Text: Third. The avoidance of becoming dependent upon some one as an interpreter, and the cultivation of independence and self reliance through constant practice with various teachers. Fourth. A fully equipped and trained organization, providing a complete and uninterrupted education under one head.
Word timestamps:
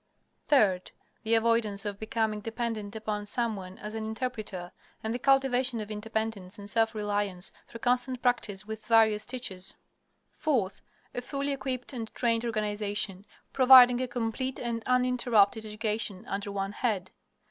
Third. 0.47 0.89
The 1.21 1.35
avoidance 1.35 1.85
of 1.85 1.99
becoming 1.99 2.39
dependent 2.41 2.95
upon 2.95 3.27
some 3.27 3.55
one 3.55 3.77
as 3.77 3.93
an 3.93 4.03
interpreter, 4.03 4.71
and 5.03 5.13
the 5.13 5.19
cultivation 5.19 5.79
of 5.79 5.91
independence 5.91 6.57
and 6.57 6.67
self 6.67 6.95
reliance 6.95 7.51
through 7.67 7.81
constant 7.81 8.19
practice 8.19 8.65
with 8.65 8.87
various 8.87 9.27
teachers. 9.27 9.75
Fourth. 10.31 10.81
A 11.13 11.21
fully 11.21 11.51
equipped 11.51 11.93
and 11.93 12.11
trained 12.15 12.43
organization, 12.43 13.27
providing 13.53 14.01
a 14.01 14.07
complete 14.07 14.59
and 14.59 14.81
uninterrupted 14.87 15.67
education 15.67 16.25
under 16.25 16.51
one 16.51 16.71
head. 16.71 17.11